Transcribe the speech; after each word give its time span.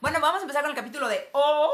Bueno, 0.00 0.20
vamos 0.20 0.40
a 0.40 0.42
empezar 0.42 0.62
con 0.62 0.70
el 0.70 0.76
capítulo 0.76 1.08
de 1.08 1.28
hoy. 1.32 1.70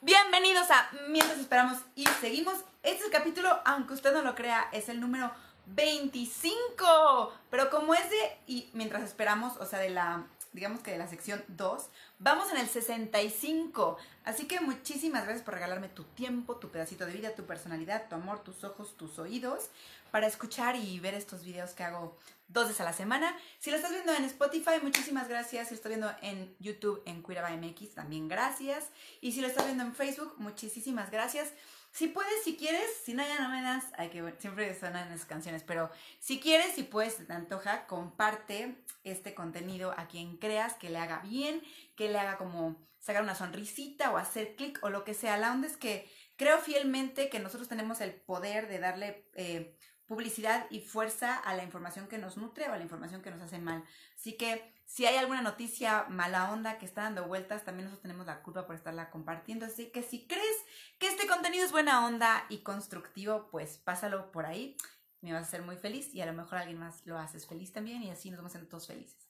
Bienvenidos 0.00 0.70
a 0.70 0.90
Mientras 1.08 1.38
Esperamos 1.38 1.78
y 1.94 2.06
Seguimos. 2.20 2.54
Este 2.82 3.00
es 3.00 3.04
el 3.04 3.10
capítulo, 3.10 3.60
aunque 3.64 3.94
usted 3.94 4.12
no 4.12 4.22
lo 4.22 4.34
crea, 4.34 4.68
es 4.72 4.88
el 4.88 5.00
número 5.00 5.30
25. 5.66 7.32
Pero 7.50 7.70
como 7.70 7.94
es 7.94 8.10
de, 8.10 8.38
y 8.46 8.70
mientras 8.72 9.02
esperamos, 9.02 9.56
o 9.58 9.66
sea, 9.66 9.78
de 9.78 9.90
la, 9.90 10.24
digamos 10.54 10.80
que 10.80 10.92
de 10.92 10.98
la 10.98 11.08
sección 11.08 11.44
2, 11.48 11.88
vamos 12.20 12.50
en 12.50 12.58
el 12.58 12.68
65. 12.68 13.98
Así 14.24 14.46
que 14.46 14.60
muchísimas 14.60 15.24
gracias 15.24 15.44
por 15.44 15.54
regalarme 15.54 15.88
tu 15.88 16.04
tiempo, 16.04 16.56
tu 16.56 16.70
pedacito 16.70 17.04
de 17.04 17.12
vida, 17.12 17.34
tu 17.34 17.44
personalidad, 17.44 18.08
tu 18.08 18.14
amor, 18.14 18.42
tus 18.42 18.64
ojos, 18.64 18.96
tus 18.96 19.18
oídos, 19.18 19.68
para 20.10 20.28
escuchar 20.28 20.76
y 20.76 20.98
ver 21.00 21.14
estos 21.14 21.44
videos 21.44 21.72
que 21.72 21.82
hago 21.82 22.16
dos 22.48 22.68
veces 22.68 22.80
a 22.80 22.84
la 22.84 22.92
semana. 22.92 23.36
Si 23.58 23.70
lo 23.70 23.76
estás 23.76 23.90
viendo 23.90 24.12
en 24.14 24.24
Spotify, 24.24 24.80
muchísimas 24.80 25.28
gracias. 25.28 25.68
Si 25.68 25.74
lo 25.74 25.76
estás 25.76 25.90
viendo 25.90 26.10
en 26.22 26.54
YouTube, 26.60 27.02
en 27.04 27.20
Cuiraba 27.20 27.50
MX, 27.50 27.94
también 27.94 28.28
gracias. 28.28 28.84
Y 29.20 29.32
si 29.32 29.40
lo 29.40 29.48
estás 29.48 29.64
viendo 29.66 29.82
en 29.82 29.94
Facebook, 29.94 30.34
muchísimas 30.38 31.10
gracias. 31.10 31.52
Si 31.94 32.08
puedes, 32.08 32.42
si 32.42 32.56
quieres, 32.56 32.90
si 33.04 33.14
no, 33.14 33.22
ya 33.22 33.38
no 33.38 33.48
me 33.50 33.62
das. 33.62 33.84
Hay 33.96 34.08
que 34.08 34.20
bueno, 34.20 34.36
siempre 34.40 34.76
suenan 34.76 35.12
esas 35.12 35.26
canciones, 35.26 35.62
pero 35.62 35.92
si 36.18 36.40
quieres, 36.40 36.74
si 36.74 36.82
puedes, 36.82 37.24
te 37.24 37.32
antoja, 37.32 37.86
comparte 37.86 38.82
este 39.04 39.32
contenido 39.32 39.94
a 39.96 40.08
quien 40.08 40.36
creas 40.38 40.74
que 40.74 40.90
le 40.90 40.98
haga 40.98 41.20
bien, 41.20 41.62
que 41.94 42.08
le 42.08 42.18
haga 42.18 42.36
como 42.36 42.84
sacar 42.98 43.22
una 43.22 43.36
sonrisita 43.36 44.10
o 44.10 44.16
hacer 44.16 44.56
clic 44.56 44.80
o 44.82 44.90
lo 44.90 45.04
que 45.04 45.14
sea. 45.14 45.36
La 45.36 45.52
onda 45.52 45.68
es 45.68 45.76
que 45.76 46.10
creo 46.34 46.58
fielmente 46.58 47.28
que 47.28 47.38
nosotros 47.38 47.68
tenemos 47.68 48.00
el 48.00 48.12
poder 48.12 48.66
de 48.66 48.80
darle 48.80 49.30
eh, 49.34 49.78
publicidad 50.06 50.66
y 50.70 50.80
fuerza 50.80 51.36
a 51.36 51.54
la 51.54 51.62
información 51.62 52.08
que 52.08 52.18
nos 52.18 52.36
nutre 52.36 52.68
o 52.68 52.72
a 52.72 52.76
la 52.76 52.82
información 52.82 53.22
que 53.22 53.30
nos 53.30 53.40
hace 53.40 53.58
mal. 53.58 53.84
Así 54.16 54.36
que 54.36 54.73
si 54.86 55.06
hay 55.06 55.16
alguna 55.16 55.42
noticia 55.42 56.06
mala 56.08 56.52
onda 56.52 56.78
que 56.78 56.86
está 56.86 57.02
dando 57.02 57.26
vueltas, 57.26 57.64
también 57.64 57.86
nosotros 57.86 58.02
tenemos 58.02 58.26
la 58.26 58.42
culpa 58.42 58.66
por 58.66 58.76
estarla 58.76 59.10
compartiendo. 59.10 59.66
Así 59.66 59.90
que 59.90 60.02
si 60.02 60.26
crees 60.26 60.56
que 60.98 61.08
este 61.08 61.26
contenido 61.26 61.64
es 61.64 61.72
buena 61.72 62.06
onda 62.06 62.44
y 62.48 62.58
constructivo, 62.58 63.48
pues 63.50 63.78
pásalo 63.78 64.30
por 64.30 64.46
ahí. 64.46 64.76
Me 65.20 65.32
vas 65.32 65.44
a 65.44 65.46
hacer 65.46 65.62
muy 65.62 65.76
feliz 65.76 66.14
y 66.14 66.20
a 66.20 66.26
lo 66.26 66.34
mejor 66.34 66.58
alguien 66.58 66.78
más 66.78 67.04
lo 67.06 67.18
haces 67.18 67.46
feliz 67.46 67.72
también 67.72 68.02
y 68.02 68.10
así 68.10 68.30
nos 68.30 68.38
vamos 68.38 68.54
a 68.54 68.58
ser 68.58 68.68
todos 68.68 68.86
felices. 68.86 69.28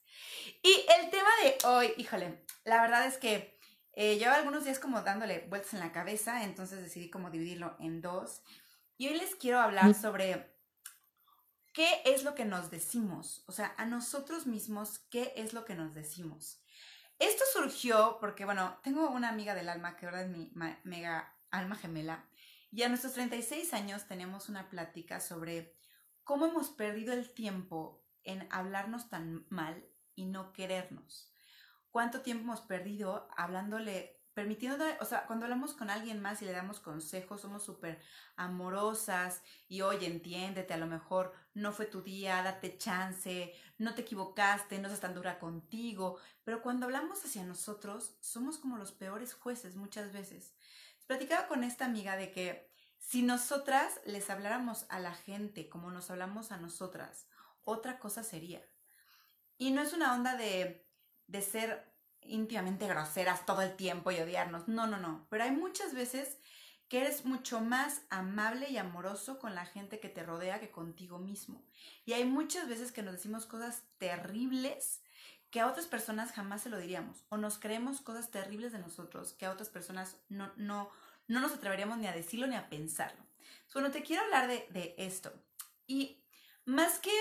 Y 0.61 0.85
el 0.99 1.09
tema 1.09 1.29
de 1.43 1.57
hoy, 1.67 1.93
híjole, 1.97 2.43
la 2.65 2.81
verdad 2.81 3.05
es 3.05 3.17
que 3.17 3.57
eh, 3.93 4.17
llevo 4.17 4.33
algunos 4.33 4.65
días 4.65 4.77
como 4.77 5.01
dándole 5.01 5.45
vueltas 5.49 5.73
en 5.73 5.79
la 5.79 5.93
cabeza, 5.93 6.43
entonces 6.43 6.81
decidí 6.81 7.09
como 7.09 7.31
dividirlo 7.31 7.77
en 7.79 8.01
dos. 8.01 8.43
Y 8.97 9.07
hoy 9.07 9.17
les 9.17 9.35
quiero 9.35 9.59
hablar 9.59 9.93
sobre 9.93 10.54
¿qué 11.75 12.01
es 12.05 12.23
lo 12.23 12.35
que 12.35 12.45
nos 12.45 12.71
decimos? 12.71 13.43
O 13.47 13.51
sea, 13.51 13.75
a 13.77 13.85
nosotros 13.85 14.47
mismos, 14.47 14.99
¿qué 15.11 15.33
es 15.35 15.51
lo 15.53 15.65
que 15.65 15.75
nos 15.75 15.93
decimos? 15.93 16.63
Esto 17.19 17.43
surgió 17.51 18.17
porque, 18.21 18.45
bueno, 18.45 18.79
tengo 18.81 19.09
una 19.09 19.27
amiga 19.27 19.53
del 19.53 19.67
alma 19.67 19.97
que 19.97 20.05
ahora 20.05 20.21
es 20.21 20.29
mi 20.29 20.51
mega 20.83 21.37
alma 21.51 21.75
gemela 21.75 22.29
y 22.71 22.83
a 22.83 22.89
nuestros 22.89 23.13
36 23.13 23.73
años 23.73 24.07
tenemos 24.07 24.47
una 24.47 24.69
plática 24.69 25.19
sobre 25.19 25.75
cómo 26.23 26.45
hemos 26.45 26.69
perdido 26.69 27.13
el 27.13 27.33
tiempo 27.33 28.05
en 28.23 28.47
hablarnos 28.51 29.09
tan 29.09 29.45
mal 29.49 29.85
y 30.15 30.25
no 30.25 30.53
querernos. 30.53 31.33
¿Cuánto 31.89 32.21
tiempo 32.21 32.43
hemos 32.43 32.61
perdido 32.61 33.27
hablándole 33.35 34.14
permitiendo, 34.35 34.83
o 34.99 35.05
sea, 35.05 35.25
cuando 35.25 35.45
hablamos 35.45 35.73
con 35.73 35.89
alguien 35.89 36.21
más 36.21 36.41
y 36.41 36.45
le 36.45 36.51
damos 36.51 36.81
consejos, 36.81 37.39
somos 37.39 37.63
súper 37.63 38.01
amorosas 38.35 39.41
y 39.69 39.81
oye, 39.81 40.07
entiéndete, 40.07 40.73
a 40.73 40.77
lo 40.77 40.87
mejor 40.87 41.33
no 41.53 41.71
fue 41.71 41.85
tu 41.85 42.01
día, 42.01 42.43
date 42.43 42.77
chance, 42.77 43.53
no 43.77 43.95
te 43.95 44.01
equivocaste, 44.01 44.77
no 44.77 44.89
seas 44.89 44.99
tan 44.99 45.15
dura 45.15 45.39
contigo, 45.39 46.19
pero 46.43 46.61
cuando 46.61 46.85
hablamos 46.85 47.23
hacia 47.23 47.45
nosotros, 47.45 48.17
somos 48.19 48.57
como 48.57 48.77
los 48.77 48.91
peores 48.91 49.33
jueces 49.33 49.77
muchas 49.77 50.11
veces. 50.11 50.53
Platicaba 51.07 51.47
con 51.47 51.63
esta 51.63 51.85
amiga 51.85 52.17
de 52.17 52.33
que 52.33 52.69
si 52.97 53.21
nosotras 53.21 54.01
les 54.05 54.29
habláramos 54.29 54.85
a 54.89 54.99
la 54.99 55.13
gente 55.13 55.69
como 55.69 55.91
nos 55.91 56.11
hablamos 56.11 56.51
a 56.51 56.57
nosotras, 56.57 57.29
otra 57.63 57.99
cosa 57.99 58.21
sería. 58.21 58.61
Y 59.57 59.71
no 59.71 59.81
es 59.81 59.93
una 59.93 60.13
onda 60.13 60.35
de, 60.35 60.85
de 61.27 61.41
ser 61.41 61.94
íntimamente 62.27 62.87
groseras 62.87 63.45
todo 63.45 63.61
el 63.61 63.75
tiempo 63.75 64.11
y 64.11 64.19
odiarnos. 64.19 64.67
No, 64.67 64.87
no, 64.87 64.97
no. 64.97 65.25
Pero 65.29 65.43
hay 65.43 65.51
muchas 65.51 65.93
veces 65.93 66.37
que 66.87 67.01
eres 67.01 67.25
mucho 67.25 67.61
más 67.61 68.01
amable 68.09 68.69
y 68.69 68.77
amoroso 68.77 69.39
con 69.39 69.55
la 69.55 69.65
gente 69.65 69.99
que 69.99 70.09
te 70.09 70.23
rodea 70.23 70.59
que 70.59 70.71
contigo 70.71 71.17
mismo. 71.17 71.63
Y 72.05 72.13
hay 72.13 72.25
muchas 72.25 72.67
veces 72.67 72.91
que 72.91 73.01
nos 73.01 73.13
decimos 73.13 73.45
cosas 73.45 73.83
terribles 73.97 75.01
que 75.49 75.59
a 75.61 75.67
otras 75.67 75.87
personas 75.87 76.31
jamás 76.31 76.61
se 76.61 76.69
lo 76.69 76.77
diríamos. 76.77 77.25
O 77.29 77.37
nos 77.37 77.57
creemos 77.57 78.01
cosas 78.01 78.29
terribles 78.29 78.71
de 78.71 78.79
nosotros 78.79 79.33
que 79.33 79.45
a 79.45 79.51
otras 79.51 79.69
personas 79.69 80.17
no, 80.29 80.51
no, 80.57 80.91
no 81.27 81.39
nos 81.39 81.53
atreveríamos 81.53 81.97
ni 81.97 82.07
a 82.07 82.13
decirlo 82.13 82.45
ni 82.47 82.55
a 82.55 82.69
pensarlo. 82.69 83.23
Bueno, 83.73 83.91
te 83.91 84.03
quiero 84.03 84.23
hablar 84.23 84.47
de, 84.47 84.67
de 84.69 84.95
esto. 84.97 85.33
Y 85.87 86.23
más 86.65 86.99
que 86.99 87.11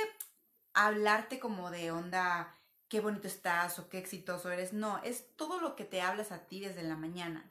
hablarte 0.72 1.38
como 1.38 1.70
de 1.70 1.90
onda 1.90 2.56
qué 2.88 3.00
bonito 3.00 3.26
estás 3.26 3.78
o 3.78 3.88
qué 3.88 3.98
exitoso 3.98 4.50
eres. 4.50 4.72
No, 4.72 5.00
es 5.02 5.36
todo 5.36 5.60
lo 5.60 5.76
que 5.76 5.84
te 5.84 6.00
hablas 6.00 6.32
a 6.32 6.46
ti 6.46 6.60
desde 6.60 6.82
la 6.82 6.96
mañana. 6.96 7.50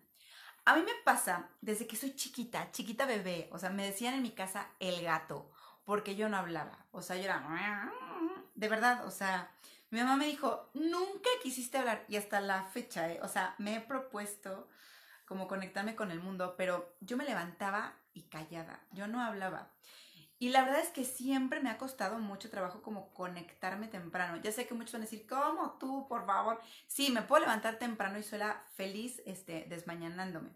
A 0.66 0.76
mí 0.76 0.82
me 0.82 0.94
pasa 1.04 1.50
desde 1.62 1.88
que 1.88 1.98
soy 1.98 2.16
chiquita, 2.16 2.72
chiquita 2.72 3.06
bebé, 3.06 3.50
o 3.52 3.60
sea, 3.60 3.70
me 3.70 3.86
decían 3.86 4.14
en 4.14 4.22
mi 4.22 4.32
casa 4.32 4.70
el 4.80 5.02
gato, 5.04 5.52
porque 5.84 6.16
yo 6.16 6.30
no 6.30 6.38
hablaba. 6.38 6.86
O 6.92 7.02
sea, 7.02 7.18
yo 7.18 7.24
era... 7.24 7.94
De 8.56 8.70
verdad, 8.70 9.06
o 9.06 9.12
sea, 9.12 9.52
mi 9.90 10.00
mamá 10.00 10.16
me 10.16 10.28
dijo, 10.28 10.70
nunca 10.74 11.30
quisiste 11.42 11.78
hablar 11.78 12.06
y 12.08 12.18
hasta 12.18 12.40
la 12.40 12.64
fecha, 12.64 13.12
¿eh? 13.12 13.20
o 13.22 13.28
sea, 13.28 13.56
me 13.58 13.76
he 13.76 13.80
propuesto 13.82 14.68
como 15.26 15.48
conectarme 15.48 15.96
con 15.96 16.12
el 16.12 16.20
mundo, 16.20 16.56
pero 16.58 16.96
yo 17.00 17.18
me 17.18 17.26
levantaba 17.26 17.94
y 18.14 18.24
callada, 18.24 18.80
yo 18.92 19.08
no 19.08 19.22
hablaba. 19.22 19.72
Y 20.44 20.50
la 20.50 20.66
verdad 20.66 20.82
es 20.82 20.90
que 20.90 21.06
siempre 21.06 21.62
me 21.62 21.70
ha 21.70 21.78
costado 21.78 22.20
mucho 22.20 22.50
trabajo 22.50 22.82
como 22.82 23.14
conectarme 23.14 23.88
temprano. 23.88 24.42
Ya 24.44 24.52
sé 24.52 24.68
que 24.68 24.74
muchos 24.74 24.92
van 24.92 25.04
a 25.04 25.06
decir, 25.06 25.26
¿cómo 25.26 25.78
tú, 25.80 26.06
por 26.10 26.26
favor? 26.26 26.60
Sí, 26.86 27.12
me 27.12 27.22
puedo 27.22 27.40
levantar 27.40 27.80
temprano 27.80 28.20
y 28.20 28.24
sola 28.24 28.62
feliz 28.76 29.22
este, 29.26 29.66
desmañanándome. 29.70 30.50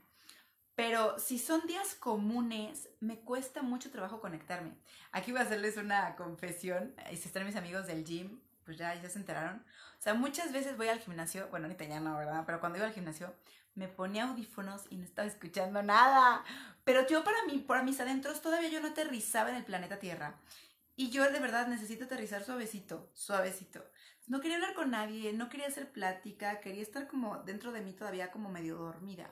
Pero 0.76 1.18
si 1.18 1.40
son 1.40 1.66
días 1.68 1.96
comunes, 1.96 2.90
me 3.00 3.22
cuesta 3.22 3.62
mucho 3.62 3.90
trabajo 3.90 4.20
conectarme. 4.20 4.74
Aquí 5.14 5.32
voy 5.32 5.40
a 5.40 5.46
hacerles 5.46 5.78
una 5.78 6.18
confesión. 6.18 6.94
Y 7.10 7.16
si 7.16 7.30
están 7.30 7.46
mis 7.46 7.56
amigos 7.56 7.88
del 7.88 8.04
gym, 8.04 8.42
pues 8.66 8.76
ya, 8.76 8.94
ya 9.02 9.10
se 9.10 9.20
enteraron. 9.20 9.64
O 10.00 10.02
sea, 10.02 10.14
muchas 10.16 10.52
veces 10.52 10.76
voy 10.76 10.90
al 10.90 11.00
gimnasio, 11.00 11.48
bueno, 11.48 11.68
ahorita 11.68 11.86
ya 11.86 12.02
no, 12.02 12.18
¿verdad? 12.18 12.44
Pero 12.46 12.60
cuando 12.60 12.78
iba 12.78 12.88
al 12.88 12.94
gimnasio, 12.94 13.34
me 13.74 13.88
ponía 13.88 14.26
audífonos 14.26 14.84
y 14.90 14.98
no 14.98 15.06
estaba 15.06 15.30
escuchando 15.30 15.82
nada. 15.82 16.44
Pero 16.88 17.06
yo 17.06 17.22
para 17.26 17.44
mí, 17.44 17.58
para 17.60 17.84
mis 17.84 18.00
adentros, 18.00 18.42
todavía 18.42 18.70
yo 18.70 18.80
no 18.80 18.88
aterrizaba 18.88 19.50
en 19.50 19.58
el 19.58 19.66
planeta 19.66 20.00
Tierra. 20.00 20.40
Y 20.96 21.10
yo 21.10 21.30
de 21.30 21.42
verdad 21.42 21.68
necesito 21.68 22.06
aterrizar 22.06 22.46
suavecito, 22.46 23.12
suavecito. 23.14 23.84
No 24.26 24.40
quería 24.40 24.56
hablar 24.56 24.74
con 24.74 24.92
nadie, 24.92 25.34
no 25.34 25.50
quería 25.50 25.68
hacer 25.68 25.92
plática, 25.92 26.62
quería 26.62 26.82
estar 26.82 27.10
como 27.10 27.44
dentro 27.44 27.74
de 27.74 27.82
mí 27.82 27.92
todavía 27.92 28.32
como 28.32 28.50
medio 28.50 28.78
dormida. 28.78 29.30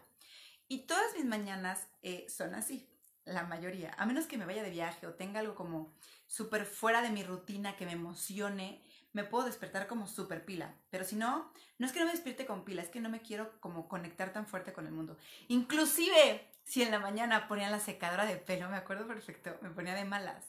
Y 0.67 0.79
todas 0.79 1.15
mis 1.15 1.23
mañanas 1.23 1.87
eh, 2.01 2.25
son 2.27 2.55
así, 2.55 2.89
la 3.23 3.43
mayoría. 3.43 3.93
A 3.97 4.05
menos 4.05 4.25
que 4.25 4.37
me 4.37 4.45
vaya 4.45 4.61
de 4.61 4.71
viaje 4.71 5.07
o 5.07 5.13
tenga 5.13 5.39
algo 5.39 5.55
como 5.55 5.95
súper 6.27 6.65
fuera 6.65 7.01
de 7.01 7.09
mi 7.09 7.23
rutina 7.23 7.77
que 7.77 7.85
me 7.85 7.93
emocione, 7.93 8.83
me 9.13 9.23
puedo 9.23 9.45
despertar 9.45 9.87
como 9.87 10.07
súper 10.07 10.43
pila. 10.43 10.75
Pero 10.89 11.05
si 11.05 11.15
no, 11.15 11.53
no 11.77 11.87
es 11.87 11.93
que 11.93 11.99
no 11.99 12.05
me 12.05 12.11
despierte 12.11 12.45
con 12.45 12.65
pila, 12.65 12.81
es 12.81 12.89
que 12.89 12.99
no 12.99 13.07
me 13.07 13.21
quiero 13.21 13.61
como 13.61 13.87
conectar 13.87 14.33
tan 14.33 14.45
fuerte 14.45 14.73
con 14.73 14.87
el 14.87 14.91
mundo. 14.91 15.15
Inclusive, 15.47 16.45
si 16.65 16.81
en 16.81 16.91
la 16.91 16.99
mañana 16.99 17.47
ponía 17.47 17.69
la 17.69 17.79
secadora 17.79 18.25
de 18.25 18.37
pelo, 18.37 18.67
me 18.69 18.77
acuerdo 18.77 19.07
perfecto, 19.07 19.57
me 19.61 19.69
ponía 19.69 19.93
de 19.93 20.03
malas. 20.03 20.45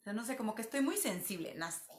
O 0.00 0.04
sea, 0.04 0.12
no 0.12 0.24
sé, 0.24 0.36
como 0.36 0.54
que 0.54 0.62
estoy 0.62 0.80
muy 0.80 0.96
sensible, 0.96 1.54
no 1.56 1.70
sé. 1.70 1.92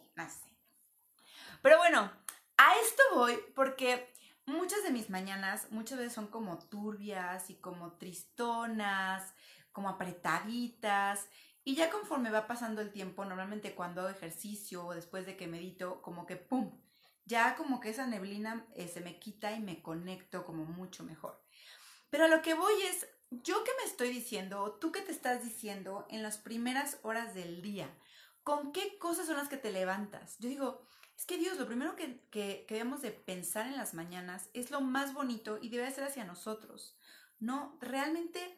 Pero 1.61 1.77
bueno, 1.77 2.11
a 2.57 2.75
esto 2.83 3.03
voy 3.13 3.37
porque 3.55 4.11
muchas 4.45 4.81
de 4.83 4.91
mis 4.91 5.09
mañanas 5.09 5.71
muchas 5.71 5.97
veces 5.97 6.13
son 6.13 6.27
como 6.27 6.57
turbias 6.57 7.49
y 7.49 7.55
como 7.55 7.97
tristonas, 7.97 9.33
como 9.73 9.89
apretaditas. 9.89 11.27
Y 11.65 11.75
ya 11.75 11.89
conforme 11.89 12.31
va 12.31 12.47
pasando 12.47 12.81
el 12.81 12.91
tiempo, 12.93 13.25
normalmente 13.25 13.75
cuando 13.75 14.01
hago 14.01 14.09
ejercicio 14.09 14.85
o 14.85 14.95
después 14.95 15.25
de 15.25 15.35
que 15.35 15.47
medito, 15.47 16.01
como 16.01 16.25
que 16.25 16.37
¡pum! 16.37 16.81
Ya 17.25 17.55
como 17.57 17.79
que 17.79 17.89
esa 17.89 18.07
neblina 18.07 18.65
eh, 18.73 18.87
se 18.87 19.01
me 19.01 19.19
quita 19.19 19.51
y 19.51 19.59
me 19.59 19.83
conecto 19.83 20.45
como 20.45 20.65
mucho 20.65 21.03
mejor. 21.03 21.43
Pero 22.09 22.25
a 22.25 22.27
lo 22.27 22.41
que 22.41 22.53
voy 22.53 22.73
es, 22.83 23.07
yo 23.29 23.63
que 23.63 23.71
me 23.77 23.89
estoy 23.89 24.09
diciendo, 24.09 24.77
tú 24.81 24.91
que 24.91 25.01
te 25.01 25.11
estás 25.11 25.43
diciendo 25.43 26.07
en 26.09 26.23
las 26.23 26.37
primeras 26.37 26.97
horas 27.03 27.33
del 27.33 27.61
día, 27.61 27.89
¿con 28.43 28.71
qué 28.71 28.97
cosas 28.97 29.27
son 29.27 29.37
las 29.37 29.49
que 29.49 29.57
te 29.57 29.71
levantas? 29.71 30.37
Yo 30.39 30.49
digo, 30.49 30.81
es 31.15 31.25
que 31.25 31.37
Dios, 31.37 31.57
lo 31.57 31.67
primero 31.67 31.95
que, 31.95 32.21
que, 32.31 32.65
que 32.67 32.75
debemos 32.75 33.01
de 33.01 33.11
pensar 33.11 33.67
en 33.67 33.77
las 33.77 33.93
mañanas 33.93 34.49
es 34.53 34.71
lo 34.71 34.81
más 34.81 35.13
bonito 35.13 35.59
y 35.61 35.69
debe 35.69 35.91
ser 35.91 36.05
hacia 36.05 36.25
nosotros. 36.25 36.97
No, 37.39 37.77
realmente 37.81 38.57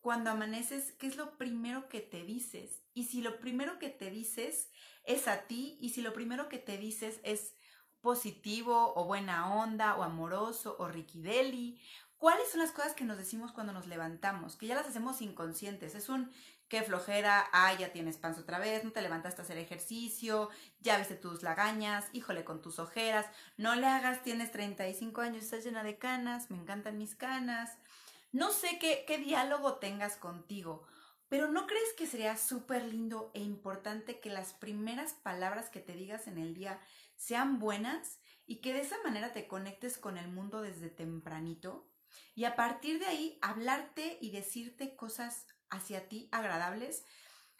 cuando 0.00 0.30
amaneces, 0.30 0.92
¿qué 0.92 1.06
es 1.06 1.16
lo 1.16 1.36
primero 1.36 1.88
que 1.88 2.00
te 2.00 2.24
dices? 2.24 2.82
Y 2.94 3.04
si 3.04 3.20
lo 3.20 3.40
primero 3.40 3.78
que 3.78 3.90
te 3.90 4.10
dices 4.10 4.70
es 5.04 5.28
a 5.28 5.46
ti, 5.46 5.76
y 5.80 5.90
si 5.90 6.02
lo 6.02 6.12
primero 6.12 6.48
que 6.48 6.58
te 6.58 6.78
dices 6.78 7.20
es 7.22 7.54
positivo 8.00 8.94
o 8.94 9.04
buena 9.04 9.54
onda 9.54 9.96
o 9.96 10.02
amoroso 10.02 10.76
o 10.78 10.88
riquideli? 10.88 11.80
¿Cuáles 12.18 12.50
son 12.50 12.58
las 12.58 12.72
cosas 12.72 12.94
que 12.94 13.04
nos 13.04 13.16
decimos 13.16 13.52
cuando 13.52 13.72
nos 13.72 13.86
levantamos? 13.86 14.56
Que 14.56 14.66
ya 14.66 14.74
las 14.74 14.88
hacemos 14.88 15.22
inconscientes. 15.22 15.94
Es 15.94 16.08
un 16.08 16.32
qué 16.68 16.82
flojera, 16.82 17.46
ah, 17.52 17.72
ya 17.78 17.92
tienes 17.92 18.18
panza 18.18 18.40
otra 18.40 18.58
vez, 18.58 18.84
no 18.84 18.90
te 18.90 19.02
levantaste 19.02 19.40
a 19.40 19.44
hacer 19.44 19.56
ejercicio, 19.56 20.50
ya 20.80 20.98
viste 20.98 21.14
tus 21.14 21.42
lagañas, 21.42 22.06
híjole 22.12 22.44
con 22.44 22.60
tus 22.60 22.78
ojeras, 22.78 23.26
no 23.56 23.74
le 23.74 23.86
hagas, 23.86 24.22
tienes 24.22 24.52
35 24.52 25.20
años, 25.20 25.44
estás 25.44 25.64
llena 25.64 25.82
de 25.82 25.96
canas, 25.96 26.50
me 26.50 26.58
encantan 26.58 26.98
mis 26.98 27.14
canas. 27.14 27.78
No 28.32 28.50
sé 28.50 28.78
qué, 28.78 29.04
qué 29.06 29.18
diálogo 29.18 29.76
tengas 29.76 30.16
contigo, 30.16 30.86
pero 31.28 31.50
¿no 31.50 31.66
crees 31.66 31.92
que 31.96 32.06
sería 32.06 32.36
súper 32.36 32.84
lindo 32.84 33.30
e 33.32 33.40
importante 33.40 34.20
que 34.20 34.28
las 34.28 34.52
primeras 34.52 35.14
palabras 35.14 35.70
que 35.70 35.80
te 35.80 35.94
digas 35.94 36.26
en 36.26 36.36
el 36.36 36.52
día 36.52 36.80
sean 37.16 37.58
buenas 37.58 38.18
y 38.44 38.56
que 38.56 38.74
de 38.74 38.80
esa 38.80 38.96
manera 39.04 39.32
te 39.32 39.46
conectes 39.46 39.98
con 39.98 40.18
el 40.18 40.28
mundo 40.28 40.60
desde 40.60 40.90
tempranito? 40.90 41.86
Y 42.34 42.44
a 42.44 42.56
partir 42.56 42.98
de 42.98 43.06
ahí, 43.06 43.38
hablarte 43.42 44.18
y 44.20 44.30
decirte 44.30 44.96
cosas 44.96 45.46
hacia 45.70 46.08
ti 46.08 46.28
agradables, 46.32 47.04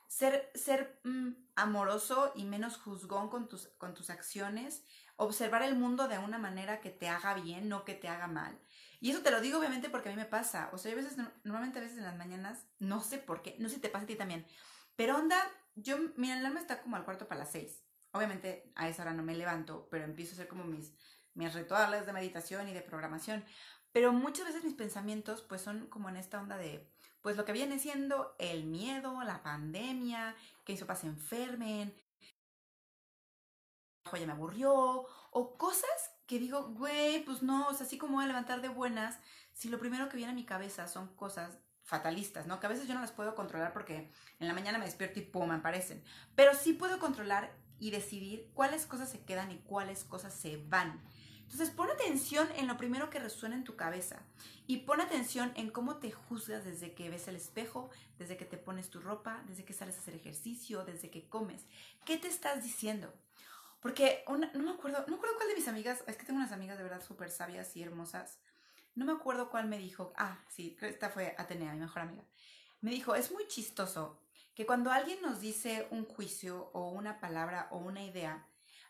ser, 0.08 0.50
ser 0.54 1.00
mm, 1.04 1.32
amoroso 1.56 2.32
y 2.34 2.44
menos 2.44 2.76
juzgón 2.78 3.28
con 3.28 3.48
tus, 3.48 3.68
con 3.78 3.94
tus 3.94 4.10
acciones, 4.10 4.82
observar 5.16 5.62
el 5.62 5.76
mundo 5.76 6.08
de 6.08 6.18
una 6.18 6.38
manera 6.38 6.80
que 6.80 6.90
te 6.90 7.08
haga 7.08 7.34
bien, 7.34 7.68
no 7.68 7.84
que 7.84 7.94
te 7.94 8.08
haga 8.08 8.26
mal. 8.26 8.58
Y 9.00 9.10
eso 9.10 9.20
te 9.20 9.30
lo 9.30 9.40
digo 9.40 9.58
obviamente 9.58 9.90
porque 9.90 10.08
a 10.08 10.12
mí 10.12 10.16
me 10.16 10.24
pasa. 10.24 10.70
O 10.72 10.78
sea, 10.78 10.92
a 10.92 10.94
veces, 10.94 11.16
normalmente 11.44 11.78
a 11.78 11.82
veces 11.82 11.98
en 11.98 12.04
las 12.04 12.16
mañanas, 12.16 12.66
no 12.78 13.00
sé 13.00 13.18
por 13.18 13.42
qué, 13.42 13.56
no 13.58 13.68
sé 13.68 13.76
si 13.76 13.80
te 13.80 13.88
pasa 13.88 14.04
a 14.04 14.08
ti 14.08 14.16
también, 14.16 14.46
pero 14.96 15.16
onda, 15.16 15.38
yo, 15.76 15.96
mi 16.16 16.32
alarma 16.32 16.58
está 16.58 16.82
como 16.82 16.96
al 16.96 17.04
cuarto 17.04 17.28
para 17.28 17.40
las 17.40 17.52
seis. 17.52 17.84
Obviamente 18.12 18.72
a 18.74 18.88
esa 18.88 19.02
hora 19.02 19.12
no 19.12 19.22
me 19.22 19.36
levanto, 19.36 19.86
pero 19.90 20.04
empiezo 20.04 20.32
a 20.32 20.34
hacer 20.34 20.48
como 20.48 20.64
mis, 20.64 20.92
mis 21.34 21.54
rituales 21.54 22.06
de 22.06 22.12
meditación 22.12 22.68
y 22.68 22.72
de 22.72 22.80
programación. 22.80 23.44
Pero 23.98 24.12
muchas 24.12 24.46
veces 24.46 24.62
mis 24.62 24.74
pensamientos 24.74 25.42
pues 25.42 25.60
son 25.60 25.88
como 25.88 26.08
en 26.08 26.16
esta 26.16 26.40
onda 26.40 26.56
de 26.56 26.88
pues 27.20 27.36
lo 27.36 27.44
que 27.44 27.50
viene 27.50 27.80
siendo 27.80 28.36
el 28.38 28.62
miedo, 28.62 29.24
la 29.24 29.42
pandemia, 29.42 30.36
que 30.64 30.72
mis 30.72 30.80
papás 30.82 31.00
se 31.00 31.08
enfermen, 31.08 31.92
ya 34.12 34.24
me 34.24 34.30
aburrió, 34.30 35.04
o 35.32 35.58
cosas 35.58 35.90
que 36.28 36.38
digo, 36.38 36.68
güey, 36.74 37.24
pues 37.24 37.42
no, 37.42 37.66
o 37.66 37.74
sea, 37.74 37.86
así 37.86 37.98
como 37.98 38.14
voy 38.14 38.24
a 38.24 38.28
levantar 38.28 38.62
de 38.62 38.68
buenas, 38.68 39.18
si 39.52 39.68
lo 39.68 39.80
primero 39.80 40.08
que 40.08 40.16
viene 40.16 40.30
a 40.30 40.36
mi 40.36 40.44
cabeza 40.44 40.86
son 40.86 41.08
cosas 41.16 41.58
fatalistas, 41.82 42.46
¿no? 42.46 42.60
Que 42.60 42.66
a 42.66 42.70
veces 42.70 42.86
yo 42.86 42.94
no 42.94 43.00
las 43.00 43.10
puedo 43.10 43.34
controlar 43.34 43.72
porque 43.72 44.12
en 44.38 44.46
la 44.46 44.54
mañana 44.54 44.78
me 44.78 44.84
despierto 44.84 45.18
y 45.18 45.22
pum, 45.22 45.48
me 45.48 45.56
aparecen. 45.56 46.04
Pero 46.36 46.54
sí 46.54 46.72
puedo 46.72 47.00
controlar 47.00 47.52
y 47.80 47.90
decidir 47.90 48.48
cuáles 48.54 48.86
cosas 48.86 49.10
se 49.10 49.24
quedan 49.24 49.50
y 49.50 49.58
cuáles 49.58 50.04
cosas 50.04 50.32
se 50.32 50.56
van. 50.68 51.02
Entonces 51.50 51.70
pon 51.70 51.90
atención 51.90 52.46
en 52.56 52.66
lo 52.66 52.76
primero 52.76 53.08
que 53.08 53.18
resuena 53.18 53.56
en 53.56 53.64
tu 53.64 53.74
cabeza 53.74 54.20
y 54.66 54.78
pon 54.78 55.00
atención 55.00 55.50
en 55.56 55.70
cómo 55.70 55.96
te 55.96 56.12
juzgas 56.12 56.62
desde 56.66 56.92
que 56.92 57.08
ves 57.08 57.26
el 57.26 57.36
espejo, 57.36 57.88
desde 58.18 58.36
que 58.36 58.44
te 58.44 58.58
pones 58.58 58.90
tu 58.90 59.00
ropa, 59.00 59.42
desde 59.46 59.64
que 59.64 59.72
sales 59.72 59.96
a 59.96 60.00
hacer 60.00 60.14
ejercicio, 60.14 60.84
desde 60.84 61.08
que 61.08 61.26
comes. 61.26 61.64
¿Qué 62.04 62.18
te 62.18 62.28
estás 62.28 62.62
diciendo? 62.62 63.10
Porque 63.80 64.24
no 64.28 64.62
me 64.62 64.70
acuerdo, 64.72 64.98
no 65.06 65.12
me 65.12 65.14
acuerdo 65.14 65.36
cuál 65.36 65.48
de 65.48 65.54
mis 65.54 65.68
amigas, 65.68 66.04
es 66.06 66.16
que 66.18 66.26
tengo 66.26 66.38
unas 66.38 66.52
amigas 66.52 66.76
de 66.76 66.84
verdad 66.84 67.02
súper 67.02 67.30
sabias 67.30 67.74
y 67.76 67.82
hermosas. 67.82 68.40
No 68.94 69.06
me 69.06 69.12
acuerdo 69.12 69.48
cuál 69.48 69.68
me 69.68 69.78
dijo, 69.78 70.12
ah, 70.16 70.44
sí, 70.50 70.76
esta 70.82 71.08
fue 71.08 71.34
Atenea, 71.38 71.72
mi 71.72 71.80
mejor 71.80 72.02
amiga. 72.02 72.24
Me 72.82 72.90
dijo, 72.90 73.14
es 73.14 73.32
muy 73.32 73.46
chistoso 73.46 74.20
que 74.54 74.66
cuando 74.66 74.90
alguien 74.90 75.22
nos 75.22 75.40
dice 75.40 75.88
un 75.90 76.04
juicio 76.04 76.70
o 76.74 76.90
una 76.90 77.20
palabra 77.20 77.68
o 77.70 77.78
una 77.78 78.04
idea, 78.04 78.46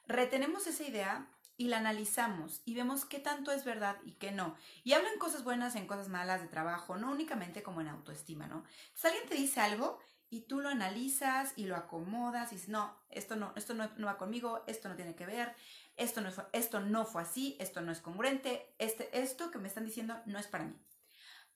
retenemos 0.09 0.67
esa 0.67 0.83
idea 0.83 1.31
y 1.59 1.67
la 1.67 1.79
analizamos 1.79 2.63
y 2.65 2.75
vemos 2.75 3.05
qué 3.05 3.19
tanto 3.19 3.51
es 3.51 3.65
verdad 3.65 3.97
y 4.05 4.13
qué 4.13 4.31
no. 4.31 4.57
Y 4.85 4.93
hablo 4.93 5.09
en 5.09 5.19
cosas 5.19 5.43
buenas, 5.43 5.75
en 5.75 5.89
cosas 5.89 6.09
malas 6.09 6.41
de 6.41 6.47
trabajo, 6.47 6.97
no 6.97 7.11
únicamente 7.11 7.65
como 7.65 7.81
en 7.81 7.89
autoestima, 7.89 8.47
¿no? 8.47 8.65
Si 8.95 9.09
alguien 9.09 9.29
te 9.29 9.35
dice 9.35 9.61
algo 9.61 9.99
y 10.31 10.43
tú 10.43 10.61
lo 10.61 10.69
analizas 10.69 11.53
y 11.57 11.67
lo 11.67 11.75
acomodas 11.75 12.53
y 12.53 12.55
dices, 12.55 12.69
no, 12.69 12.97
esto 13.11 13.35
no, 13.35 13.53
esto 13.57 13.75
no, 13.75 13.91
no, 13.97 14.07
va 14.07 14.19
conmigo, 14.19 14.63
esto 14.69 14.89
no 14.89 14.95
tiene 14.95 15.17
que 15.17 15.27
ver, 15.27 15.55
esto 15.97 16.21
no, 16.21 16.31
esto 16.53 16.81
no 16.81 17.05
fue 17.05 17.23
así, 17.23 17.57
esto 17.59 17.81
no 17.81 17.91
es 17.91 18.01
congruente, 18.01 18.73
este, 18.79 19.21
esto 19.21 19.51
que 19.51 19.59
me 19.59 19.67
están 19.67 19.85
diciendo 19.85 20.17
no 20.27 20.39
es 20.39 20.47
para 20.47 20.65
mí. 20.65 20.77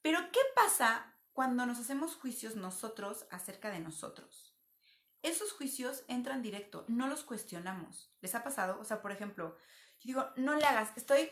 Pero 0.01 0.19
¿qué 0.33 0.41
pasa 0.53 1.15
cuando 1.31 1.65
nos 1.65 1.79
hacemos 1.79 2.15
juicios 2.15 2.57
nosotros 2.57 3.25
acerca 3.31 3.71
de 3.71 3.79
nosotros? 3.79 4.53
Esos 5.21 5.53
juicios 5.53 6.03
entran 6.09 6.41
directo, 6.41 6.83
no 6.89 7.07
los 7.07 7.23
cuestionamos. 7.23 8.11
¿Les 8.19 8.35
ha 8.35 8.43
pasado? 8.43 8.77
O 8.81 8.83
sea, 8.83 9.01
por 9.01 9.13
ejemplo, 9.13 9.55
digo, 10.03 10.29
no 10.35 10.55
le 10.55 10.65
hagas, 10.65 10.91
estoy, 10.95 11.29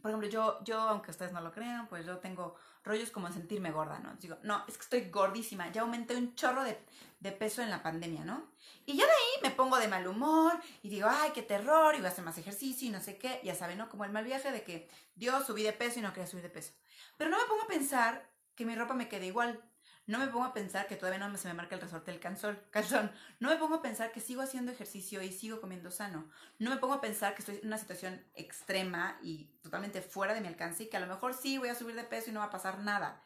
por 0.00 0.10
ejemplo, 0.10 0.28
yo, 0.28 0.62
yo, 0.64 0.80
aunque 0.80 1.10
ustedes 1.10 1.32
no 1.32 1.40
lo 1.40 1.52
crean, 1.52 1.88
pues 1.88 2.06
yo 2.06 2.18
tengo 2.18 2.56
rollos 2.84 3.10
como 3.10 3.26
en 3.26 3.34
sentirme 3.34 3.70
gorda, 3.70 3.98
¿no? 3.98 4.14
Digo, 4.16 4.38
no, 4.42 4.64
es 4.66 4.76
que 4.76 4.82
estoy 4.82 5.10
gordísima, 5.10 5.70
ya 5.70 5.82
aumenté 5.82 6.16
un 6.16 6.34
chorro 6.34 6.64
de, 6.64 6.78
de, 7.20 7.32
peso 7.32 7.62
en 7.62 7.70
la 7.70 7.82
pandemia, 7.82 8.24
¿no? 8.24 8.50
Y 8.86 8.96
ya 8.96 9.04
de 9.04 9.12
ahí 9.12 9.42
me 9.42 9.50
pongo 9.50 9.78
de 9.78 9.88
mal 9.88 10.06
humor 10.06 10.58
y 10.82 10.88
digo, 10.88 11.08
ay, 11.10 11.30
qué 11.34 11.42
terror, 11.42 11.94
y 11.94 11.98
voy 11.98 12.06
a 12.06 12.10
hacer 12.10 12.24
más 12.24 12.38
ejercicio 12.38 12.88
y 12.88 12.90
no 12.90 13.00
sé 13.00 13.18
qué, 13.18 13.40
ya 13.44 13.54
saben, 13.54 13.78
¿no? 13.78 13.88
Como 13.88 14.04
el 14.04 14.12
mal 14.12 14.24
viaje 14.24 14.50
de 14.50 14.62
que 14.62 14.88
Dios 15.14 15.46
subí 15.46 15.62
de 15.62 15.72
peso 15.72 15.98
y 15.98 16.02
no 16.02 16.12
quería 16.12 16.26
subir 16.26 16.44
de 16.44 16.50
peso. 16.50 16.72
Pero 17.18 17.30
no 17.30 17.38
me 17.38 17.44
pongo 17.44 17.62
a 17.62 17.68
pensar 17.68 18.26
que 18.54 18.64
mi 18.64 18.74
ropa 18.74 18.94
me 18.94 19.08
quede 19.08 19.26
igual, 19.26 19.62
no 20.10 20.18
me 20.18 20.26
pongo 20.26 20.44
a 20.44 20.52
pensar 20.52 20.88
que 20.88 20.96
todavía 20.96 21.24
no 21.24 21.36
se 21.36 21.46
me 21.46 21.54
marca 21.54 21.76
el 21.76 21.80
resorte 21.80 22.10
del 22.10 22.20
calzón. 22.70 23.12
No 23.38 23.48
me 23.48 23.56
pongo 23.56 23.76
a 23.76 23.82
pensar 23.82 24.10
que 24.10 24.20
sigo 24.20 24.42
haciendo 24.42 24.72
ejercicio 24.72 25.22
y 25.22 25.30
sigo 25.30 25.60
comiendo 25.60 25.92
sano. 25.92 26.28
No 26.58 26.70
me 26.70 26.78
pongo 26.78 26.94
a 26.94 27.00
pensar 27.00 27.34
que 27.34 27.42
estoy 27.42 27.58
en 27.58 27.68
una 27.68 27.78
situación 27.78 28.20
extrema 28.34 29.18
y 29.22 29.44
totalmente 29.62 30.02
fuera 30.02 30.34
de 30.34 30.40
mi 30.40 30.48
alcance 30.48 30.82
y 30.82 30.88
que 30.88 30.96
a 30.96 31.00
lo 31.00 31.06
mejor 31.06 31.32
sí 31.34 31.58
voy 31.58 31.68
a 31.68 31.76
subir 31.76 31.94
de 31.94 32.02
peso 32.02 32.30
y 32.30 32.32
no 32.32 32.40
va 32.40 32.46
a 32.46 32.50
pasar 32.50 32.80
nada. 32.80 33.22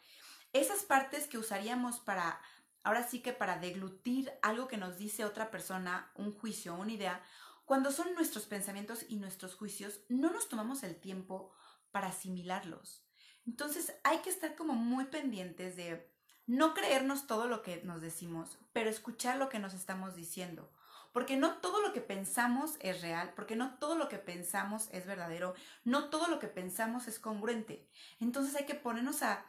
Esas 0.52 0.82
partes 0.82 1.26
que 1.26 1.38
usaríamos 1.38 2.00
para, 2.00 2.38
ahora 2.82 3.02
sí 3.08 3.22
que 3.22 3.32
para 3.32 3.58
deglutir 3.58 4.30
algo 4.42 4.68
que 4.68 4.76
nos 4.76 4.98
dice 4.98 5.24
otra 5.24 5.50
persona, 5.50 6.12
un 6.16 6.32
juicio, 6.32 6.74
una 6.74 6.92
idea, 6.92 7.22
cuando 7.64 7.92
son 7.92 8.14
nuestros 8.14 8.44
pensamientos 8.44 9.06
y 9.08 9.16
nuestros 9.16 9.54
juicios, 9.54 10.00
no 10.10 10.30
nos 10.30 10.50
tomamos 10.50 10.82
el 10.82 11.00
tiempo 11.00 11.50
para 11.92 12.08
asimilarlos. 12.08 13.06
Entonces 13.46 13.94
hay 14.04 14.18
que 14.18 14.28
estar 14.28 14.54
como 14.54 14.74
muy 14.74 15.06
pendientes 15.06 15.76
de 15.76 16.13
no 16.46 16.74
creernos 16.74 17.26
todo 17.26 17.46
lo 17.48 17.62
que 17.62 17.82
nos 17.84 18.00
decimos, 18.00 18.58
pero 18.72 18.90
escuchar 18.90 19.36
lo 19.36 19.48
que 19.48 19.58
nos 19.58 19.74
estamos 19.74 20.14
diciendo. 20.14 20.70
Porque 21.12 21.36
no 21.36 21.58
todo 21.58 21.80
lo 21.80 21.92
que 21.92 22.00
pensamos 22.00 22.76
es 22.80 23.00
real, 23.00 23.32
porque 23.36 23.54
no 23.54 23.78
todo 23.78 23.94
lo 23.94 24.08
que 24.08 24.18
pensamos 24.18 24.88
es 24.90 25.06
verdadero, 25.06 25.54
no 25.84 26.10
todo 26.10 26.26
lo 26.26 26.40
que 26.40 26.48
pensamos 26.48 27.06
es 27.06 27.20
congruente. 27.20 27.88
Entonces 28.18 28.56
hay 28.56 28.66
que 28.66 28.74
ponernos 28.74 29.22
a, 29.22 29.46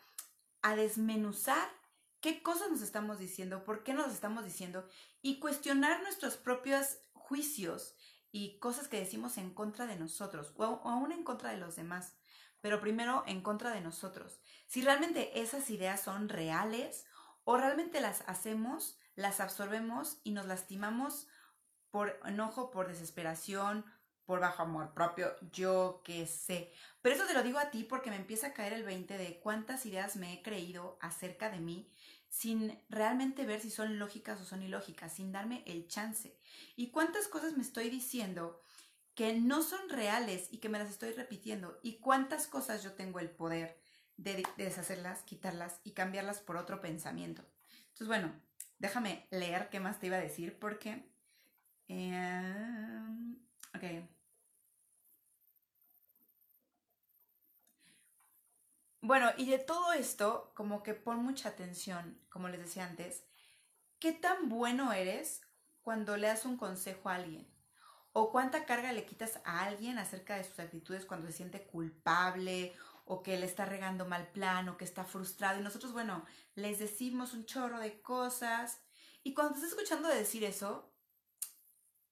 a 0.62 0.76
desmenuzar 0.76 1.68
qué 2.22 2.44
cosas 2.44 2.70
nos 2.70 2.82
estamos 2.82 3.18
diciendo, 3.18 3.64
por 3.64 3.84
qué 3.84 3.94
nos 3.94 4.14
estamos 4.14 4.46
diciendo 4.46 4.88
y 5.24 5.40
cuestionar 5.40 6.04
nuestros 6.04 6.38
propios 6.38 7.00
juicios 7.14 7.96
y 8.32 8.60
cosas 8.60 8.88
que 8.88 9.00
decimos 9.00 9.38
en 9.38 9.52
contra 9.52 9.88
de 9.88 9.96
nosotros 9.96 10.54
o, 10.58 10.64
aún 10.64 11.12
en 11.12 11.24
contra 11.24 11.50
de 11.50 11.58
los 11.58 11.76
demás 11.76 12.14
pero 12.66 12.82
primero 12.82 13.24
en 13.28 13.42
contra 13.42 13.70
de 13.70 13.80
nosotros. 13.80 14.40
Si 14.68 14.82
realmente 14.82 15.42
esas 15.42 15.70
ideas 15.70 16.02
son 16.02 16.30
reales 16.30 17.06
o 17.44 17.58
realmente 17.58 18.02
las 18.02 18.24
hacemos, 18.28 18.98
las 19.16 19.40
absorbemos 19.40 20.20
y 20.24 20.32
nos 20.32 20.46
lastimamos 20.46 21.28
por 21.92 22.20
enojo, 22.26 22.72
por 22.72 22.88
desesperación, 22.88 23.86
por 24.26 24.40
bajo 24.40 24.64
amor 24.64 24.94
propio, 24.94 25.36
yo 25.52 26.02
qué 26.04 26.26
sé. 26.26 26.74
Pero 27.02 27.16
eso 27.16 27.26
te 27.26 27.34
lo 27.34 27.44
digo 27.44 27.60
a 27.60 27.70
ti 27.70 27.84
porque 27.84 28.10
me 28.10 28.16
empieza 28.16 28.48
a 28.48 28.54
caer 28.54 28.74
el 28.74 28.84
20 28.84 29.18
de 29.18 29.40
cuántas 29.40 29.86
ideas 29.86 30.16
me 30.16 30.34
he 30.34 30.42
creído 30.42 30.98
acerca 31.00 31.50
de 31.50 31.60
mí 31.60 31.92
sin 32.28 32.78
realmente 32.90 33.46
ver 33.46 33.62
si 33.62 33.70
son 33.70 33.98
lógicas 33.98 34.42
o 34.42 34.46
son 34.46 34.64
ilógicas, 34.64 35.14
sin 35.14 35.32
darme 35.32 35.64
el 35.68 35.88
chance. 35.88 36.38
Y 36.76 36.90
cuántas 36.90 37.28
cosas 37.28 37.56
me 37.56 37.62
estoy 37.64 37.90
diciendo 37.90 38.62
que 39.14 39.34
no 39.40 39.62
son 39.62 39.88
reales 39.90 40.50
y 40.52 40.58
que 40.58 40.68
me 40.68 40.80
las 40.80 40.90
estoy 40.90 41.14
repitiendo 41.14 41.80
y 41.82 42.00
cuántas 42.00 42.48
cosas 42.48 42.84
yo 42.84 42.94
tengo 42.94 43.20
el 43.20 43.30
poder 43.30 43.80
de, 44.18 44.44
deshacerlas, 44.58 45.24
quitarlas 45.24 45.80
y 45.84 45.92
cambiarlas 45.92 46.40
por 46.40 46.58
otro 46.58 46.82
pensamiento. 46.82 47.44
Entonces, 47.80 48.08
bueno, 48.08 48.34
déjame 48.80 49.28
leer 49.32 49.70
qué 49.70 49.80
más 49.80 50.00
te 50.00 50.08
iba 50.08 50.18
a 50.18 50.22
decir 50.22 50.58
porque... 50.60 51.10
Eh, 51.88 53.06
ok. 53.76 54.10
Bueno, 59.02 59.30
y 59.38 59.50
de 59.50 59.60
todo 59.60 59.94
esto, 59.94 60.52
como 60.56 60.82
que 60.82 60.96
pon 60.96 61.24
mucha 61.24 61.50
atención, 61.50 62.20
como 62.30 62.50
les 62.50 62.60
decía 62.60 62.86
antes, 62.86 63.24
¿qué 64.00 64.12
tan 64.14 64.50
bueno 64.50 64.92
eres 64.94 65.42
cuando 65.82 66.18
le 66.18 66.28
das 66.28 66.46
un 66.46 66.58
consejo 66.58 67.10
a 67.10 67.16
alguien? 67.16 67.56
o 68.18 68.32
cuánta 68.32 68.66
carga 68.66 68.94
le 68.94 69.06
quitas 69.06 69.42
a 69.44 69.66
alguien 69.66 69.98
acerca 69.98 70.38
de 70.38 70.46
sus 70.46 70.58
actitudes 70.58 71.06
cuando 71.06 71.28
se 71.28 71.34
siente 71.34 71.64
culpable 71.64 72.74
o 73.06 73.22
que 73.22 73.38
le 73.38 73.46
está 73.46 73.66
regando 73.66 74.06
mal 74.06 74.28
plan 74.32 74.68
o 74.70 74.78
que 74.78 74.84
está 74.84 75.06
frustrado. 75.06 75.60
Y 75.60 75.64
nosotros, 75.64 75.94
bueno, 75.94 76.26
les 76.56 76.80
decimos 76.80 77.34
un 77.34 77.46
chorro 77.46 77.80
de 77.80 78.02
cosas. 78.02 78.82
Y 79.24 79.34
cuando 79.34 79.56
estás 79.56 79.70
escuchando 79.70 80.10
decir 80.10 80.44
eso, 80.44 80.92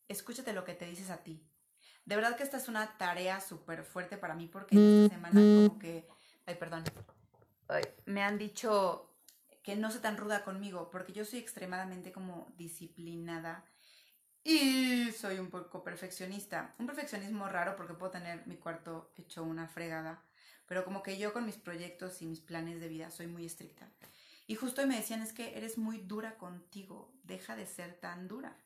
escúchate 0.08 0.54
lo 0.54 0.64
que 0.64 0.74
te 0.74 0.86
dices 0.86 1.10
a 1.10 1.18
ti. 1.18 1.46
De 2.06 2.16
verdad 2.16 2.36
que 2.36 2.44
esta 2.44 2.58
es 2.58 2.68
una 2.68 2.98
tarea 2.98 3.40
súper 3.42 3.84
fuerte 3.84 4.18
para 4.18 4.36
mí 4.36 4.48
porque 4.48 4.76
esta 4.76 5.16
semana 5.16 5.40
como 5.40 5.80
que, 5.80 6.08
ay, 6.46 6.56
perdón, 6.56 6.84
ay, 7.70 7.84
me 8.06 8.24
han 8.24 8.38
dicho 8.38 9.10
que 9.64 9.76
no 9.78 9.90
sea 9.90 10.02
tan 10.02 10.18
ruda 10.18 10.44
conmigo 10.44 10.90
porque 10.92 11.14
yo 11.14 11.24
soy 11.24 11.40
extremadamente 11.40 12.12
como 12.12 12.54
disciplinada 12.58 13.64
y 14.44 15.12
soy 15.14 15.40
un 15.40 15.50
poco 15.50 15.82
perfeccionista. 15.84 16.76
Un 16.78 16.86
perfeccionismo 16.86 17.48
raro 17.48 17.78
porque 17.78 17.94
puedo 17.94 18.12
tener 18.12 18.46
mi 18.46 18.58
cuarto 18.58 19.14
hecho 19.16 19.44
una 19.44 19.70
fregada, 19.70 20.22
pero 20.68 20.86
como 20.86 21.04
que 21.04 21.18
yo 21.18 21.34
con 21.34 21.46
mis 21.46 21.58
proyectos 21.58 22.22
y 22.22 22.26
mis 22.26 22.40
planes 22.40 22.80
de 22.80 22.88
vida 22.88 23.12
soy 23.12 23.28
muy 23.28 23.46
estricta. 23.46 23.90
Y 24.48 24.56
justo 24.56 24.86
me 24.86 24.98
decían, 24.98 25.22
es 25.22 25.34
que 25.34 25.58
eres 25.58 25.78
muy 25.78 26.00
dura 26.00 26.38
contigo, 26.38 27.14
deja 27.24 27.56
de 27.56 27.66
ser 27.66 27.94
tan 28.00 28.28
dura. 28.28 28.58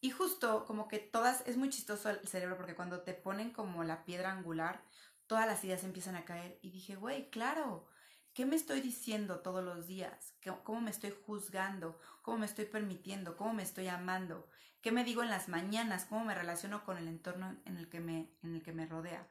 Y 0.00 0.10
justo 0.10 0.64
como 0.64 0.88
que 0.88 0.98
todas, 0.98 1.46
es 1.46 1.58
muy 1.58 1.68
chistoso 1.68 2.08
el 2.08 2.26
cerebro 2.26 2.56
porque 2.56 2.74
cuando 2.74 3.02
te 3.02 3.12
ponen 3.12 3.50
como 3.50 3.84
la 3.84 4.04
piedra 4.04 4.32
angular, 4.32 4.82
todas 5.26 5.46
las 5.46 5.62
ideas 5.62 5.84
empiezan 5.84 6.16
a 6.16 6.24
caer. 6.24 6.58
Y 6.62 6.70
dije, 6.70 6.96
güey, 6.96 7.28
claro, 7.30 7.86
¿qué 8.32 8.46
me 8.46 8.56
estoy 8.56 8.80
diciendo 8.80 9.40
todos 9.40 9.62
los 9.62 9.86
días? 9.86 10.34
¿Cómo 10.64 10.80
me 10.80 10.90
estoy 10.90 11.14
juzgando? 11.26 12.00
¿Cómo 12.22 12.38
me 12.38 12.46
estoy 12.46 12.64
permitiendo? 12.64 13.36
¿Cómo 13.36 13.52
me 13.52 13.62
estoy 13.62 13.88
amando? 13.88 14.48
¿Qué 14.80 14.90
me 14.90 15.04
digo 15.04 15.22
en 15.22 15.28
las 15.28 15.48
mañanas? 15.48 16.06
¿Cómo 16.06 16.24
me 16.24 16.34
relaciono 16.34 16.82
con 16.84 16.96
el 16.96 17.06
entorno 17.06 17.54
en 17.66 17.76
el 17.76 17.90
que 17.90 18.00
me, 18.00 18.30
en 18.42 18.54
el 18.54 18.62
que 18.62 18.72
me 18.72 18.86
rodea? 18.86 19.28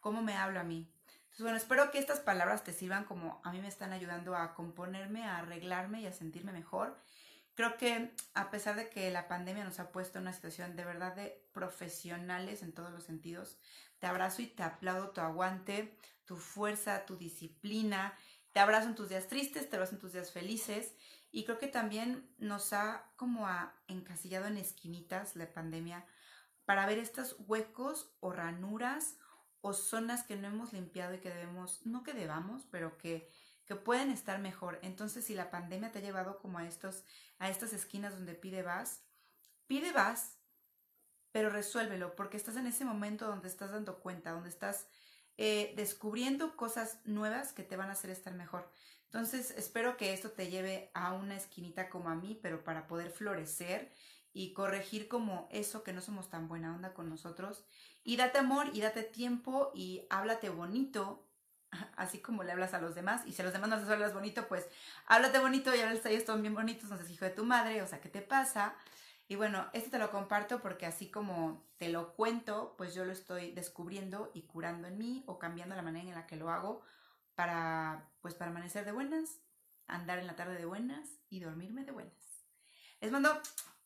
¿Cómo 0.00 0.20
me 0.22 0.36
hablo 0.36 0.60
a 0.60 0.64
mí? 0.64 0.86
Entonces, 1.40 1.66
bueno, 1.66 1.80
espero 1.80 1.90
que 1.90 1.98
estas 1.98 2.20
palabras 2.20 2.64
te 2.64 2.74
sirvan 2.74 3.04
como 3.04 3.40
a 3.44 3.50
mí 3.50 3.62
me 3.62 3.68
están 3.68 3.94
ayudando 3.94 4.36
a 4.36 4.52
componerme, 4.52 5.24
a 5.24 5.38
arreglarme 5.38 6.02
y 6.02 6.06
a 6.06 6.12
sentirme 6.12 6.52
mejor. 6.52 6.98
Creo 7.54 7.78
que 7.78 8.14
a 8.34 8.50
pesar 8.50 8.76
de 8.76 8.90
que 8.90 9.10
la 9.10 9.26
pandemia 9.26 9.64
nos 9.64 9.80
ha 9.80 9.90
puesto 9.90 10.18
en 10.18 10.24
una 10.24 10.34
situación 10.34 10.76
de 10.76 10.84
verdad 10.84 11.16
de 11.16 11.42
profesionales 11.54 12.60
en 12.62 12.74
todos 12.74 12.92
los 12.92 13.04
sentidos, 13.04 13.56
te 14.00 14.06
abrazo 14.06 14.42
y 14.42 14.48
te 14.48 14.62
aplaudo 14.62 15.12
tu 15.12 15.22
aguante, 15.22 15.96
tu 16.26 16.36
fuerza, 16.36 17.06
tu 17.06 17.16
disciplina. 17.16 18.12
Te 18.52 18.60
abrazo 18.60 18.88
en 18.88 18.94
tus 18.94 19.08
días 19.08 19.26
tristes, 19.26 19.70
te 19.70 19.76
abrazo 19.76 19.94
en 19.94 20.00
tus 20.00 20.12
días 20.12 20.32
felices 20.32 20.92
y 21.32 21.44
creo 21.44 21.58
que 21.58 21.68
también 21.68 22.28
nos 22.36 22.74
ha 22.74 23.06
como 23.16 23.46
ha 23.46 23.72
encasillado 23.88 24.46
en 24.46 24.58
esquinitas 24.58 25.36
la 25.36 25.50
pandemia 25.50 26.04
para 26.66 26.84
ver 26.84 26.98
estos 26.98 27.36
huecos 27.46 28.12
o 28.20 28.30
ranuras 28.30 29.16
o 29.60 29.72
zonas 29.72 30.22
que 30.22 30.36
no 30.36 30.48
hemos 30.48 30.72
limpiado 30.72 31.14
y 31.14 31.18
que 31.18 31.30
debemos, 31.30 31.84
no 31.84 32.02
que 32.02 32.14
debamos, 32.14 32.66
pero 32.70 32.96
que, 32.98 33.30
que 33.66 33.76
pueden 33.76 34.10
estar 34.10 34.38
mejor. 34.38 34.78
Entonces, 34.82 35.24
si 35.24 35.34
la 35.34 35.50
pandemia 35.50 35.92
te 35.92 35.98
ha 35.98 36.02
llevado 36.02 36.38
como 36.38 36.58
a, 36.58 36.66
estos, 36.66 37.04
a 37.38 37.50
estas 37.50 37.72
esquinas 37.72 38.14
donde 38.14 38.34
pide 38.34 38.62
vas, 38.62 39.02
pide 39.66 39.92
vas, 39.92 40.38
pero 41.32 41.50
resuélvelo, 41.50 42.16
porque 42.16 42.36
estás 42.36 42.56
en 42.56 42.66
ese 42.66 42.84
momento 42.84 43.26
donde 43.26 43.48
estás 43.48 43.70
dando 43.70 44.00
cuenta, 44.00 44.32
donde 44.32 44.48
estás 44.48 44.86
eh, 45.36 45.72
descubriendo 45.76 46.56
cosas 46.56 46.98
nuevas 47.04 47.52
que 47.52 47.62
te 47.62 47.76
van 47.76 47.88
a 47.88 47.92
hacer 47.92 48.10
estar 48.10 48.34
mejor. 48.34 48.70
Entonces, 49.04 49.50
espero 49.52 49.96
que 49.96 50.12
esto 50.12 50.30
te 50.30 50.50
lleve 50.50 50.90
a 50.94 51.12
una 51.12 51.36
esquinita 51.36 51.88
como 51.88 52.10
a 52.10 52.14
mí, 52.14 52.38
pero 52.40 52.62
para 52.62 52.86
poder 52.86 53.10
florecer 53.10 53.90
y 54.32 54.52
corregir 54.52 55.08
como 55.08 55.48
eso 55.50 55.82
que 55.82 55.92
no 55.92 56.00
somos 56.00 56.30
tan 56.30 56.48
buena 56.48 56.74
onda 56.74 56.94
con 56.94 57.08
nosotros. 57.08 57.64
Y 58.04 58.16
date 58.16 58.38
amor 58.38 58.70
y 58.72 58.80
date 58.80 59.02
tiempo 59.02 59.72
y 59.74 60.06
háblate 60.10 60.48
bonito, 60.48 61.26
así 61.96 62.20
como 62.20 62.42
le 62.42 62.52
hablas 62.52 62.74
a 62.74 62.80
los 62.80 62.94
demás. 62.94 63.22
Y 63.26 63.32
si 63.32 63.42
a 63.42 63.44
los 63.44 63.52
demás 63.52 63.70
no 63.70 63.76
les 63.76 63.88
hablas 63.88 64.14
bonito, 64.14 64.46
pues 64.48 64.66
háblate 65.06 65.38
bonito 65.38 65.74
y 65.74 65.80
háblales 65.80 66.04
a 66.06 66.10
ellos 66.10 66.24
todos 66.24 66.40
bien 66.40 66.54
bonitos, 66.54 66.88
no 66.88 66.96
seas 66.96 67.10
hijo 67.10 67.24
de 67.24 67.32
tu 67.32 67.44
madre, 67.44 67.82
o 67.82 67.86
sea, 67.86 68.00
¿qué 68.00 68.08
te 68.08 68.22
pasa? 68.22 68.74
Y 69.28 69.36
bueno, 69.36 69.68
esto 69.72 69.90
te 69.90 69.98
lo 69.98 70.10
comparto 70.10 70.60
porque 70.60 70.86
así 70.86 71.08
como 71.08 71.64
te 71.78 71.88
lo 71.88 72.14
cuento, 72.14 72.74
pues 72.76 72.94
yo 72.94 73.04
lo 73.04 73.12
estoy 73.12 73.52
descubriendo 73.52 74.32
y 74.34 74.42
curando 74.42 74.88
en 74.88 74.98
mí 74.98 75.22
o 75.26 75.38
cambiando 75.38 75.76
la 75.76 75.82
manera 75.82 76.08
en 76.08 76.14
la 76.16 76.26
que 76.26 76.34
lo 76.34 76.50
hago 76.50 76.82
para, 77.36 78.10
pues, 78.22 78.34
para 78.34 78.50
amanecer 78.50 78.84
de 78.84 78.92
buenas, 78.92 79.38
andar 79.86 80.18
en 80.18 80.26
la 80.26 80.34
tarde 80.34 80.56
de 80.56 80.64
buenas 80.64 81.08
y 81.28 81.38
dormirme 81.38 81.84
de 81.84 81.92
buenas. 81.92 82.12
Les 83.00 83.12
mando 83.12 83.40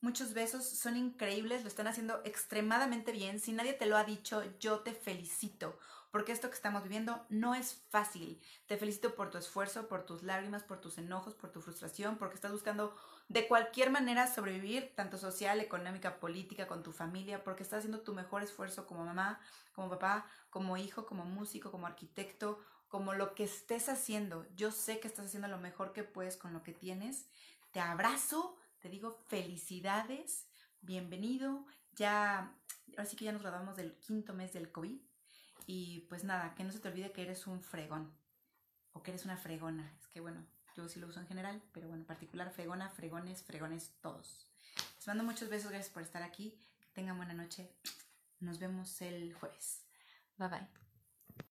muchos 0.04 0.34
besos, 0.34 0.64
son 0.64 0.96
increíbles, 0.96 1.62
lo 1.62 1.68
están 1.68 1.86
haciendo 1.86 2.20
extremadamente 2.24 3.10
bien. 3.10 3.40
Si 3.40 3.52
nadie 3.52 3.72
te 3.72 3.86
lo 3.86 3.96
ha 3.96 4.04
dicho, 4.04 4.42
yo 4.60 4.80
te 4.80 4.92
felicito, 4.92 5.78
porque 6.10 6.30
esto 6.30 6.50
que 6.50 6.54
estamos 6.54 6.82
viviendo 6.82 7.24
no 7.30 7.54
es 7.54 7.82
fácil. 7.88 8.38
Te 8.66 8.76
felicito 8.76 9.14
por 9.14 9.30
tu 9.30 9.38
esfuerzo, 9.38 9.88
por 9.88 10.04
tus 10.04 10.22
lágrimas, 10.22 10.62
por 10.62 10.78
tus 10.78 10.98
enojos, 10.98 11.34
por 11.34 11.50
tu 11.50 11.62
frustración, 11.62 12.18
porque 12.18 12.34
estás 12.34 12.52
buscando 12.52 12.94
de 13.28 13.48
cualquier 13.48 13.90
manera 13.90 14.32
sobrevivir, 14.32 14.92
tanto 14.94 15.16
social, 15.16 15.58
económica, 15.60 16.20
política, 16.20 16.66
con 16.66 16.82
tu 16.82 16.92
familia, 16.92 17.42
porque 17.42 17.62
estás 17.62 17.78
haciendo 17.78 18.02
tu 18.02 18.12
mejor 18.12 18.42
esfuerzo 18.42 18.86
como 18.86 19.06
mamá, 19.06 19.40
como 19.72 19.88
papá, 19.88 20.26
como 20.50 20.76
hijo, 20.76 21.06
como 21.06 21.24
músico, 21.24 21.70
como 21.70 21.86
arquitecto, 21.86 22.60
como 22.88 23.14
lo 23.14 23.34
que 23.34 23.44
estés 23.44 23.88
haciendo. 23.88 24.46
Yo 24.54 24.70
sé 24.70 25.00
que 25.00 25.08
estás 25.08 25.26
haciendo 25.26 25.48
lo 25.48 25.58
mejor 25.58 25.94
que 25.94 26.04
puedes 26.04 26.36
con 26.36 26.52
lo 26.52 26.62
que 26.62 26.74
tienes. 26.74 27.26
Te 27.72 27.80
abrazo, 27.80 28.56
te 28.84 28.90
digo 28.90 29.18
felicidades, 29.28 30.46
bienvenido. 30.82 31.64
Ya, 31.96 32.54
ahora 32.90 33.06
sí 33.06 33.16
que 33.16 33.24
ya 33.24 33.32
nos 33.32 33.40
graduamos 33.40 33.76
del 33.76 33.94
quinto 33.94 34.34
mes 34.34 34.52
del 34.52 34.70
COVID. 34.70 35.00
Y 35.66 36.00
pues 36.10 36.22
nada, 36.22 36.54
que 36.54 36.64
no 36.64 36.70
se 36.70 36.80
te 36.80 36.88
olvide 36.88 37.10
que 37.10 37.22
eres 37.22 37.46
un 37.46 37.62
fregón 37.62 38.14
o 38.92 39.02
que 39.02 39.12
eres 39.12 39.24
una 39.24 39.38
fregona. 39.38 39.90
Es 39.98 40.06
que 40.08 40.20
bueno, 40.20 40.44
yo 40.76 40.86
sí 40.86 41.00
lo 41.00 41.06
uso 41.06 41.18
en 41.18 41.26
general, 41.26 41.62
pero 41.72 41.88
bueno, 41.88 42.02
en 42.02 42.06
particular 42.06 42.50
fregona, 42.50 42.90
fregones, 42.90 43.42
fregones, 43.42 43.94
todos. 44.02 44.50
Les 44.98 45.06
mando 45.06 45.24
muchos 45.24 45.48
besos, 45.48 45.70
gracias 45.70 45.90
por 45.90 46.02
estar 46.02 46.22
aquí. 46.22 46.50
Que 46.82 46.88
tengan 46.92 47.16
buena 47.16 47.32
noche. 47.32 47.74
Nos 48.40 48.58
vemos 48.58 49.00
el 49.00 49.32
jueves. 49.32 49.82
Bye 50.36 50.48
bye. 50.48 50.83